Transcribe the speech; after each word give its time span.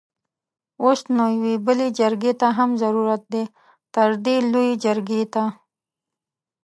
اوس 0.83 0.99
نو 1.15 1.25
يوې 1.35 1.55
بلې 1.65 1.87
جرګې 1.99 2.33
ته 2.41 2.47
هم 2.57 2.69
ضرورت 2.83 3.21
دی؛ 3.33 3.43
تردې 3.93 4.35
لويې 4.53 4.73
جرګې 4.83 5.21
ته! 5.33 5.43